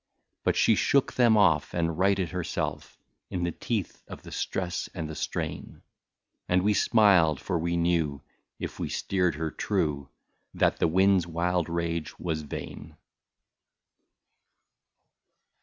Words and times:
1 0.45 0.51
68 0.51 0.51
But 0.51 0.55
she 0.55 0.73
shook 0.73 1.13
them 1.13 1.37
off 1.37 1.75
and 1.75 1.99
righted 1.99 2.31
herself, 2.31 2.97
In 3.29 3.43
the 3.43 3.51
teeth 3.51 4.01
of 4.07 4.23
the 4.23 4.31
stress 4.31 4.89
and 4.95 5.07
the 5.07 5.13
strain; 5.13 5.83
And 6.49 6.63
we 6.63 6.73
smiled, 6.73 7.39
for 7.39 7.59
we 7.59 7.77
knew, 7.77 8.23
if 8.57 8.79
we 8.79 8.89
steered 8.89 9.35
her 9.35 9.51
true. 9.51 10.09
That 10.55 10.77
the 10.77 10.87
wind's 10.87 11.27
wild 11.27 11.69
rage 11.69 12.17
was 12.17 12.41
vain. 12.41 12.95